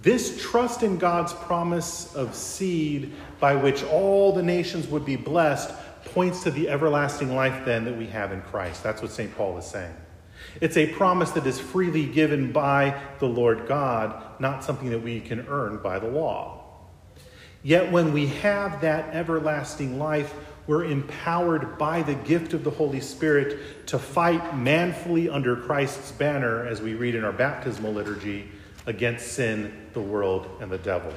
This 0.04 0.38
trust 0.42 0.84
in 0.84 0.98
God's 0.98 1.32
promise 1.32 2.14
of 2.14 2.36
seed 2.36 3.14
by 3.40 3.56
which 3.56 3.84
all 3.86 4.34
the 4.34 4.44
nations 4.44 4.86
would 4.88 5.06
be 5.06 5.16
blessed 5.16 5.72
points 6.08 6.44
to 6.44 6.52
the 6.52 6.68
everlasting 6.68 7.34
life 7.34 7.64
then 7.64 7.86
that 7.86 7.98
we 7.98 8.08
have 8.08 8.34
in 8.34 8.42
Christ. 8.42 8.84
That's 8.84 9.02
what 9.02 9.12
St. 9.12 9.34
Paul 9.38 9.58
is 9.58 9.66
saying. 9.66 9.96
It's 10.60 10.76
a 10.76 10.88
promise 10.88 11.32
that 11.32 11.48
is 11.48 11.58
freely 11.58 12.06
given 12.06 12.52
by 12.52 13.00
the 13.20 13.28
Lord 13.28 13.66
God, 13.66 14.42
not 14.42 14.66
something 14.66 14.90
that 14.90 15.02
we 15.02 15.22
can 15.22 15.48
earn 15.48 15.78
by 15.78 16.00
the 16.00 16.10
law. 16.10 16.66
Yet 17.64 17.90
when 17.90 18.12
we 18.12 18.28
have 18.28 18.82
that 18.82 19.16
everlasting 19.16 20.00
life, 20.00 20.34
we're 20.68 20.84
empowered 20.84 21.78
by 21.78 22.02
the 22.02 22.16
gift 22.16 22.54
of 22.54 22.66
the 22.66 22.72
Holy 22.72 23.00
Spirit 23.00 23.88
to 23.88 23.98
fight 23.98 24.58
manfully 24.58 25.30
under 25.30 25.56
Christ's 25.56 26.12
banner, 26.12 26.66
as 26.66 26.82
we 26.82 26.94
read 26.94 27.16
in 27.16 27.24
our 27.24 27.32
baptismal 27.32 27.94
liturgy, 27.94 28.52
against 28.86 29.32
sin, 29.32 29.83
the 29.94 30.02
world, 30.02 30.48
and 30.60 30.72
the 30.72 30.78
devil. 30.78 31.14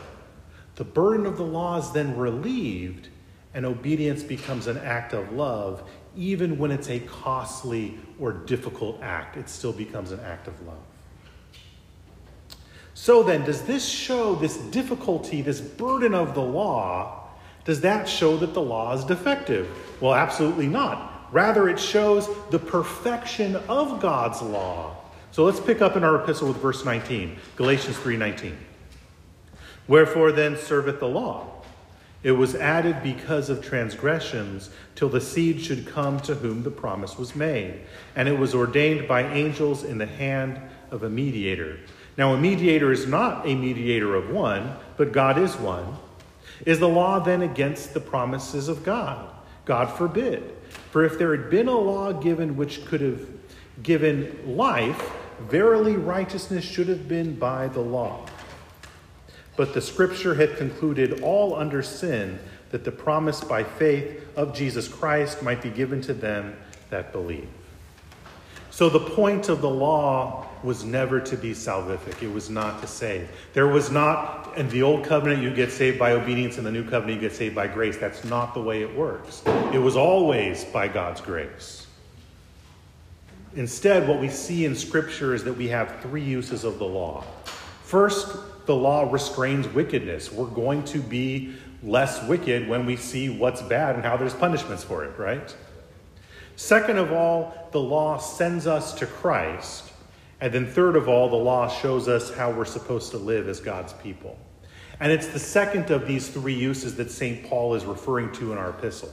The 0.77 0.85
burden 0.85 1.27
of 1.27 1.37
the 1.37 1.45
law 1.45 1.79
is 1.79 1.91
then 1.93 2.17
relieved, 2.17 3.09
and 3.55 3.65
obedience 3.65 4.23
becomes 4.23 4.67
an 4.67 4.79
act 4.79 5.15
of 5.15 5.33
love. 5.33 5.89
Even 6.17 6.59
when 6.59 6.71
it's 6.71 6.89
a 6.89 7.01
costly 7.01 7.99
or 8.19 8.33
difficult 8.33 9.03
act, 9.03 9.37
it 9.37 9.49
still 9.49 9.73
becomes 9.73 10.13
an 10.13 10.21
act 10.21 10.49
of 10.49 10.67
love. 10.67 10.77
So 12.95 13.23
then, 13.23 13.45
does 13.45 13.63
this 13.63 13.87
show 13.87 14.35
this 14.35 14.57
difficulty, 14.57 15.43
this 15.43 15.61
burden 15.61 16.15
of 16.15 16.35
the 16.35 16.43
law? 16.43 17.29
Does 17.65 17.81
that 17.83 18.09
show 18.09 18.37
that 18.39 18.55
the 18.55 18.63
law 18.63 18.95
is 18.95 19.05
defective? 19.05 19.69
Well, 20.01 20.15
absolutely 20.15 20.67
not. 20.67 21.29
Rather, 21.33 21.69
it 21.69 21.79
shows 21.79 22.29
the 22.51 22.59
perfection 22.59 23.57
of 23.69 24.01
God's 24.01 24.41
law. 24.41 24.96
So 25.37 25.45
let's 25.45 25.61
pick 25.61 25.83
up 25.83 25.97
in 25.99 26.03
our 26.03 26.17
epistle 26.17 26.49
with 26.49 26.57
verse 26.57 26.83
19, 26.83 27.37
Galatians 27.57 27.99
3:19. 27.99 28.57
Wherefore 29.87 30.33
then 30.33 30.57
serveth 30.57 30.99
the 30.99 31.09
law? 31.09 31.63
It 32.23 32.33
was 32.33 32.55
added 32.55 33.03
because 33.03 33.51
of 33.51 33.63
transgressions, 33.63 34.71
till 34.95 35.11
the 35.11 35.21
seed 35.21 35.61
should 35.61 35.87
come 35.87 36.21
to 36.21 36.37
whom 36.37 36.63
the 36.63 36.71
promise 36.71 37.19
was 37.19 37.37
made. 37.37 37.81
And 38.17 38.31
it 38.31 38.39
was 38.39 38.55
ordained 38.55 39.07
by 39.07 39.25
angels 39.25 39.85
in 39.85 39.99
the 39.99 40.07
hand 40.07 40.59
of 40.91 41.03
a 41.03 41.11
mediator 41.11 41.81
now, 42.17 42.33
a 42.33 42.39
mediator 42.39 42.91
is 42.91 43.07
not 43.07 43.47
a 43.47 43.55
mediator 43.55 44.15
of 44.15 44.31
one, 44.31 44.73
but 44.97 45.13
God 45.13 45.37
is 45.37 45.55
one. 45.57 45.99
Is 46.65 46.79
the 46.79 46.89
law 46.89 47.19
then 47.19 47.43
against 47.43 47.93
the 47.93 48.01
promises 48.01 48.69
of 48.69 48.85
God? 48.85 49.29
God 49.67 49.91
forbid. 49.91 50.55
For 50.91 51.05
if 51.05 51.19
there 51.19 51.37
had 51.37 51.51
been 51.51 51.69
a 51.69 51.79
law 51.79 52.15
given 52.15 52.57
which 52.57 52.87
could 52.87 53.03
have 53.03 53.21
given 53.83 54.57
life, 54.57 55.13
verily 55.41 55.97
righteousness 55.97 56.65
should 56.65 56.89
have 56.89 57.09
been 57.09 57.37
by 57.37 57.69
the 57.69 57.81
law. 57.81 58.27
But 59.57 59.75
the 59.75 59.81
scripture 59.81 60.35
had 60.35 60.57
concluded 60.57 61.23
all 61.23 61.55
under 61.55 61.83
sin, 61.83 62.39
that 62.71 62.85
the 62.85 62.93
promise 62.93 63.43
by 63.43 63.65
faith 63.65 64.27
of 64.37 64.55
Jesus 64.55 64.89
Christ 64.89 65.43
might 65.43 65.63
be 65.63 65.71
given 65.71 66.01
to 66.03 66.13
them 66.13 66.57
that 66.91 67.13
believe. 67.13 67.49
So 68.71 68.91
the 68.91 69.01
point 69.01 69.49
of 69.49 69.63
the 69.63 69.71
law 69.71 70.49
was 70.63 70.85
never 70.85 71.21
to 71.21 71.37
be 71.37 71.53
salvific. 71.53 72.23
It 72.23 72.31
was 72.31 72.51
not 72.51 72.83
to 72.83 72.87
save. 72.87 73.31
There 73.55 73.69
was 73.69 73.91
not, 73.91 74.53
in 74.59 74.69
the 74.69 74.83
old 74.83 75.05
covenant, 75.05 75.43
you 75.43 75.55
get 75.55 75.73
saved 75.73 75.99
by 75.99 76.13
obedience, 76.13 76.59
in 76.59 76.65
the 76.65 76.73
new 76.73 76.85
covenant, 76.85 77.23
you 77.23 77.29
get 77.29 77.35
saved 77.35 77.55
by 77.55 77.69
grace. 77.69 77.97
That's 77.97 78.25
not 78.25 78.53
the 78.53 78.61
way 78.61 78.83
it 78.83 78.95
works. 78.95 79.43
It 79.73 79.79
was 79.79 79.97
always 79.97 80.65
by 80.65 80.89
God's 80.89 81.23
grace. 81.23 81.86
Instead, 83.57 84.07
what 84.07 84.21
we 84.21 84.29
see 84.29 84.67
in 84.67 84.77
Scripture 84.77 85.35
is 85.35 85.43
that 85.45 85.55
we 85.55 85.69
have 85.69 86.01
three 86.03 86.23
uses 86.23 86.63
of 86.63 86.79
the 86.79 86.85
law. 86.85 87.25
First, 87.83 88.37
the 88.67 88.75
law 88.75 89.11
restrains 89.11 89.67
wickedness. 89.69 90.31
We're 90.31 90.45
going 90.47 90.85
to 90.85 90.99
be 90.99 91.55
less 91.83 92.23
wicked 92.29 92.69
when 92.69 92.85
we 92.85 92.97
see 92.97 93.31
what's 93.31 93.63
bad 93.63 93.95
and 93.95 94.05
how 94.05 94.19
there's 94.19 94.35
punishments 94.35 94.85
for 94.85 95.05
it, 95.05 95.19
right? 95.19 95.57
Second 96.57 96.99
of 96.99 97.13
all, 97.13 97.69
the 97.73 97.81
law 97.81 98.19
sends 98.19 98.67
us 98.67 98.93
to 98.95 99.07
Christ. 99.07 99.91
And 100.43 100.53
then, 100.53 100.67
third 100.67 100.95
of 100.95 101.09
all, 101.09 101.31
the 101.31 101.37
law 101.37 101.67
shows 101.69 102.09
us 102.09 102.35
how 102.35 102.51
we're 102.51 102.67
supposed 102.67 103.11
to 103.13 103.17
live 103.17 103.49
as 103.49 103.59
God's 103.59 103.95
people. 103.95 104.39
And 105.01 105.11
it's 105.11 105.29
the 105.29 105.39
second 105.39 105.91
of 105.91 106.07
these 106.07 106.29
three 106.29 106.55
uses 106.55 106.97
that 106.97 107.11
St. 107.11 107.49
Paul 107.49 107.75
is 107.75 107.87
referring 107.87 108.33
to 108.33 108.53
in 108.53 108.59
our 108.59 108.71
epistle. 108.71 109.11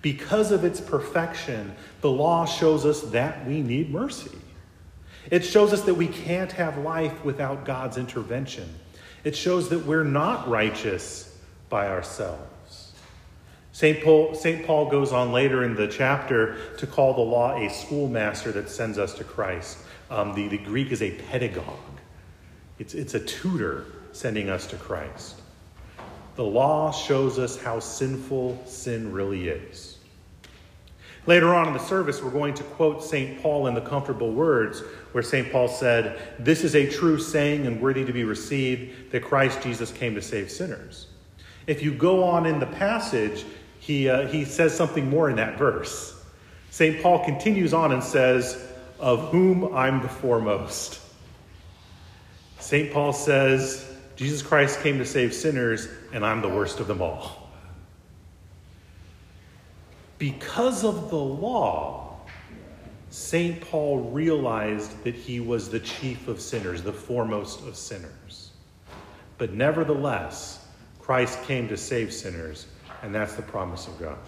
Because 0.00 0.52
of 0.52 0.64
its 0.64 0.80
perfection, 0.80 1.74
the 2.00 2.10
law 2.10 2.44
shows 2.44 2.86
us 2.86 3.02
that 3.10 3.46
we 3.46 3.60
need 3.60 3.90
mercy. 3.90 4.38
It 5.30 5.44
shows 5.44 5.72
us 5.72 5.82
that 5.82 5.94
we 5.94 6.06
can't 6.06 6.52
have 6.52 6.78
life 6.78 7.24
without 7.24 7.64
God's 7.64 7.98
intervention. 7.98 8.72
It 9.24 9.36
shows 9.36 9.68
that 9.70 9.84
we're 9.84 10.04
not 10.04 10.48
righteous 10.48 11.36
by 11.68 11.88
ourselves. 11.88 12.92
St. 13.72 14.02
Paul, 14.02 14.34
St. 14.34 14.66
Paul 14.66 14.90
goes 14.90 15.12
on 15.12 15.32
later 15.32 15.64
in 15.64 15.74
the 15.74 15.86
chapter 15.86 16.56
to 16.78 16.86
call 16.86 17.14
the 17.14 17.20
law 17.20 17.56
a 17.56 17.68
schoolmaster 17.68 18.50
that 18.52 18.68
sends 18.68 18.98
us 18.98 19.14
to 19.14 19.24
Christ. 19.24 19.78
Um, 20.10 20.34
the, 20.34 20.48
the 20.48 20.58
Greek 20.58 20.90
is 20.90 21.02
a 21.02 21.12
pedagogue, 21.12 21.78
it's, 22.78 22.94
it's 22.94 23.14
a 23.14 23.20
tutor 23.20 23.86
sending 24.12 24.48
us 24.48 24.66
to 24.68 24.76
Christ. 24.76 25.40
The 26.38 26.44
law 26.44 26.92
shows 26.92 27.36
us 27.36 27.60
how 27.60 27.80
sinful 27.80 28.62
sin 28.64 29.10
really 29.10 29.48
is. 29.48 29.98
Later 31.26 31.52
on 31.52 31.66
in 31.66 31.72
the 31.72 31.80
service, 31.80 32.22
we're 32.22 32.30
going 32.30 32.54
to 32.54 32.62
quote 32.62 33.02
St. 33.02 33.42
Paul 33.42 33.66
in 33.66 33.74
the 33.74 33.80
comfortable 33.80 34.30
words 34.30 34.84
where 35.10 35.24
St. 35.24 35.50
Paul 35.50 35.66
said, 35.66 36.22
This 36.38 36.62
is 36.62 36.76
a 36.76 36.88
true 36.88 37.18
saying 37.18 37.66
and 37.66 37.80
worthy 37.80 38.04
to 38.04 38.12
be 38.12 38.22
received 38.22 39.10
that 39.10 39.24
Christ 39.24 39.62
Jesus 39.62 39.90
came 39.90 40.14
to 40.14 40.22
save 40.22 40.48
sinners. 40.48 41.08
If 41.66 41.82
you 41.82 41.92
go 41.92 42.22
on 42.22 42.46
in 42.46 42.60
the 42.60 42.66
passage, 42.66 43.44
he, 43.80 44.08
uh, 44.08 44.28
he 44.28 44.44
says 44.44 44.72
something 44.72 45.10
more 45.10 45.28
in 45.30 45.34
that 45.38 45.58
verse. 45.58 46.24
St. 46.70 47.02
Paul 47.02 47.24
continues 47.24 47.74
on 47.74 47.90
and 47.90 48.04
says, 48.04 48.64
Of 49.00 49.32
whom 49.32 49.74
I'm 49.74 50.02
the 50.02 50.08
foremost. 50.08 51.00
St. 52.60 52.92
Paul 52.92 53.12
says, 53.12 53.87
Jesus 54.18 54.42
Christ 54.42 54.80
came 54.80 54.98
to 54.98 55.06
save 55.06 55.32
sinners, 55.32 55.88
and 56.12 56.26
I'm 56.26 56.42
the 56.42 56.48
worst 56.48 56.80
of 56.80 56.88
them 56.88 57.00
all. 57.00 57.48
Because 60.18 60.84
of 60.84 61.08
the 61.08 61.16
law, 61.16 62.16
St. 63.10 63.60
Paul 63.60 64.10
realized 64.10 65.04
that 65.04 65.14
he 65.14 65.40
was 65.40 65.70
the 65.70 65.80
chief 65.80 66.28
of 66.28 66.40
sinners, 66.40 66.82
the 66.82 66.92
foremost 66.92 67.62
of 67.66 67.76
sinners. 67.76 68.50
But 69.38 69.52
nevertheless, 69.54 70.66
Christ 71.00 71.42
came 71.44 71.68
to 71.68 71.76
save 71.76 72.12
sinners 72.12 72.66
and 73.02 73.14
that's 73.14 73.34
the 73.34 73.42
promise 73.42 73.86
of 73.86 73.98
God. 73.98 74.18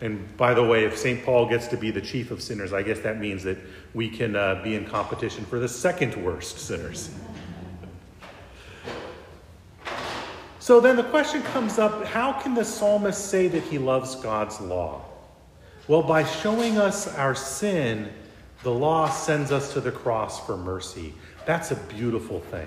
And 0.00 0.36
by 0.36 0.54
the 0.54 0.64
way, 0.64 0.84
if 0.84 0.98
St. 0.98 1.24
Paul 1.24 1.46
gets 1.46 1.68
to 1.68 1.76
be 1.76 1.90
the 1.90 2.00
chief 2.00 2.30
of 2.30 2.42
sinners, 2.42 2.72
I 2.72 2.82
guess 2.82 2.98
that 3.00 3.20
means 3.20 3.42
that 3.44 3.58
we 3.94 4.08
can 4.08 4.34
uh, 4.36 4.60
be 4.62 4.74
in 4.74 4.84
competition 4.84 5.44
for 5.44 5.58
the 5.58 5.68
second 5.68 6.16
worst 6.16 6.58
sinners. 6.58 7.10
So 10.64 10.80
then 10.80 10.96
the 10.96 11.04
question 11.04 11.42
comes 11.42 11.78
up 11.78 12.06
how 12.06 12.32
can 12.32 12.54
the 12.54 12.64
psalmist 12.64 13.28
say 13.28 13.48
that 13.48 13.64
he 13.64 13.76
loves 13.76 14.14
God's 14.14 14.58
law? 14.62 15.02
Well, 15.88 16.02
by 16.02 16.24
showing 16.24 16.78
us 16.78 17.06
our 17.16 17.34
sin, 17.34 18.08
the 18.62 18.70
law 18.70 19.10
sends 19.10 19.52
us 19.52 19.74
to 19.74 19.82
the 19.82 19.92
cross 19.92 20.40
for 20.46 20.56
mercy. 20.56 21.12
That's 21.44 21.70
a 21.70 21.76
beautiful 21.76 22.40
thing. 22.40 22.66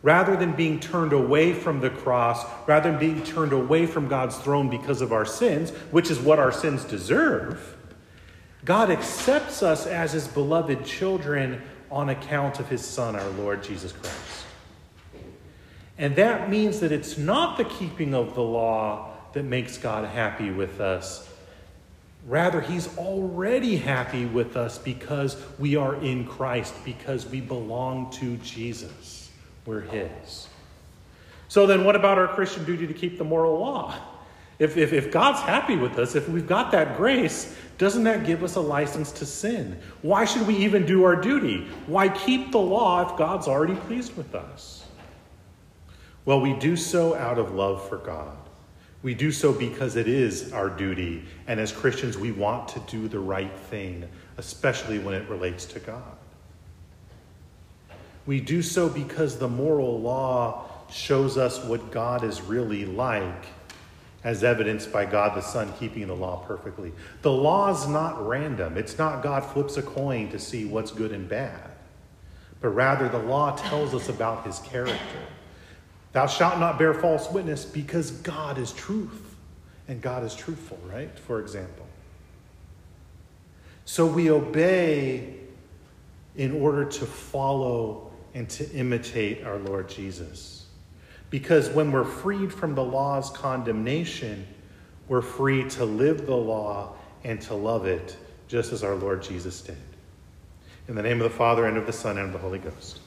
Rather 0.00 0.36
than 0.36 0.52
being 0.52 0.80
turned 0.80 1.12
away 1.12 1.52
from 1.52 1.80
the 1.80 1.90
cross, 1.90 2.46
rather 2.66 2.92
than 2.92 2.98
being 2.98 3.22
turned 3.24 3.52
away 3.52 3.84
from 3.84 4.08
God's 4.08 4.38
throne 4.38 4.70
because 4.70 5.02
of 5.02 5.12
our 5.12 5.26
sins, 5.26 5.68
which 5.90 6.10
is 6.10 6.18
what 6.18 6.38
our 6.38 6.50
sins 6.50 6.82
deserve, 6.82 7.76
God 8.64 8.90
accepts 8.90 9.62
us 9.62 9.86
as 9.86 10.12
his 10.12 10.26
beloved 10.26 10.86
children 10.86 11.60
on 11.90 12.08
account 12.08 12.58
of 12.58 12.70
his 12.70 12.82
Son, 12.82 13.16
our 13.16 13.30
Lord 13.32 13.62
Jesus 13.62 13.92
Christ. 13.92 14.27
And 15.98 16.14
that 16.16 16.48
means 16.48 16.80
that 16.80 16.92
it's 16.92 17.18
not 17.18 17.58
the 17.58 17.64
keeping 17.64 18.14
of 18.14 18.34
the 18.34 18.42
law 18.42 19.10
that 19.32 19.42
makes 19.42 19.76
God 19.76 20.08
happy 20.08 20.50
with 20.50 20.80
us. 20.80 21.28
Rather, 22.26 22.60
he's 22.60 22.96
already 22.98 23.76
happy 23.76 24.26
with 24.26 24.56
us 24.56 24.78
because 24.78 25.36
we 25.58 25.76
are 25.76 25.96
in 25.96 26.26
Christ, 26.26 26.74
because 26.84 27.26
we 27.26 27.40
belong 27.40 28.10
to 28.12 28.36
Jesus. 28.38 29.30
We're 29.66 29.80
his. 29.80 30.48
So 31.48 31.66
then, 31.66 31.84
what 31.84 31.96
about 31.96 32.18
our 32.18 32.28
Christian 32.28 32.64
duty 32.64 32.86
to 32.86 32.94
keep 32.94 33.18
the 33.18 33.24
moral 33.24 33.58
law? 33.58 33.94
If, 34.58 34.76
if, 34.76 34.92
if 34.92 35.10
God's 35.10 35.40
happy 35.40 35.76
with 35.76 35.98
us, 35.98 36.14
if 36.14 36.28
we've 36.28 36.46
got 36.46 36.72
that 36.72 36.96
grace, 36.96 37.56
doesn't 37.78 38.04
that 38.04 38.26
give 38.26 38.42
us 38.42 38.56
a 38.56 38.60
license 38.60 39.12
to 39.12 39.26
sin? 39.26 39.78
Why 40.02 40.24
should 40.24 40.46
we 40.46 40.56
even 40.56 40.84
do 40.84 41.04
our 41.04 41.16
duty? 41.16 41.68
Why 41.86 42.08
keep 42.08 42.50
the 42.50 42.58
law 42.58 43.08
if 43.08 43.16
God's 43.16 43.46
already 43.46 43.76
pleased 43.76 44.16
with 44.16 44.34
us? 44.34 44.77
Well, 46.28 46.42
we 46.42 46.52
do 46.52 46.76
so 46.76 47.14
out 47.14 47.38
of 47.38 47.54
love 47.54 47.88
for 47.88 47.96
God. 47.96 48.36
We 49.02 49.14
do 49.14 49.32
so 49.32 49.50
because 49.50 49.96
it 49.96 50.06
is 50.06 50.52
our 50.52 50.68
duty, 50.68 51.24
and 51.46 51.58
as 51.58 51.72
Christians, 51.72 52.18
we 52.18 52.32
want 52.32 52.68
to 52.68 52.80
do 52.80 53.08
the 53.08 53.18
right 53.18 53.58
thing, 53.70 54.06
especially 54.36 54.98
when 54.98 55.14
it 55.14 55.26
relates 55.30 55.64
to 55.64 55.80
God. 55.80 56.18
We 58.26 58.42
do 58.42 58.60
so 58.60 58.90
because 58.90 59.38
the 59.38 59.48
moral 59.48 60.02
law 60.02 60.66
shows 60.90 61.38
us 61.38 61.64
what 61.64 61.90
God 61.90 62.22
is 62.22 62.42
really 62.42 62.84
like, 62.84 63.46
as 64.22 64.44
evidenced 64.44 64.92
by 64.92 65.06
God 65.06 65.34
the 65.34 65.40
Son 65.40 65.72
keeping 65.80 66.08
the 66.08 66.14
law 66.14 66.44
perfectly. 66.46 66.92
The 67.22 67.32
law 67.32 67.70
is 67.70 67.88
not 67.88 68.28
random, 68.28 68.76
it's 68.76 68.98
not 68.98 69.22
God 69.22 69.46
flips 69.46 69.78
a 69.78 69.82
coin 69.82 70.28
to 70.32 70.38
see 70.38 70.66
what's 70.66 70.90
good 70.90 71.12
and 71.12 71.26
bad, 71.26 71.70
but 72.60 72.68
rather 72.68 73.08
the 73.08 73.18
law 73.18 73.56
tells 73.56 73.94
us 73.94 74.10
about 74.10 74.44
his 74.44 74.58
character. 74.58 75.20
Thou 76.12 76.26
shalt 76.26 76.58
not 76.58 76.78
bear 76.78 76.94
false 76.94 77.30
witness 77.30 77.64
because 77.64 78.10
God 78.10 78.58
is 78.58 78.72
truth. 78.72 79.36
And 79.88 80.02
God 80.02 80.22
is 80.22 80.34
truthful, 80.34 80.78
right? 80.86 81.18
For 81.18 81.40
example. 81.40 81.86
So 83.86 84.04
we 84.06 84.30
obey 84.30 85.34
in 86.36 86.52
order 86.60 86.84
to 86.84 87.06
follow 87.06 88.10
and 88.34 88.48
to 88.50 88.70
imitate 88.72 89.44
our 89.44 89.58
Lord 89.58 89.88
Jesus. 89.88 90.66
Because 91.30 91.70
when 91.70 91.90
we're 91.90 92.04
freed 92.04 92.52
from 92.52 92.74
the 92.74 92.84
law's 92.84 93.30
condemnation, 93.30 94.46
we're 95.08 95.22
free 95.22 95.68
to 95.70 95.84
live 95.84 96.26
the 96.26 96.36
law 96.36 96.94
and 97.24 97.40
to 97.42 97.54
love 97.54 97.86
it 97.86 98.16
just 98.46 98.72
as 98.72 98.84
our 98.84 98.94
Lord 98.94 99.22
Jesus 99.22 99.60
did. 99.62 99.76
In 100.86 100.94
the 100.94 101.02
name 101.02 101.20
of 101.20 101.30
the 101.30 101.36
Father, 101.36 101.66
and 101.66 101.76
of 101.76 101.86
the 101.86 101.92
Son, 101.92 102.16
and 102.16 102.26
of 102.26 102.32
the 102.32 102.38
Holy 102.38 102.58
Ghost. 102.58 103.00